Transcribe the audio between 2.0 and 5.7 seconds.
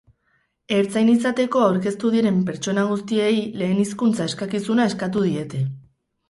diren pertsona guztiei lehen hizkuntza eskakizuna eskatu diete.